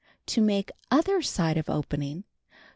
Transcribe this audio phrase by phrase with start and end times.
[0.25, 2.23] To make other side of opening.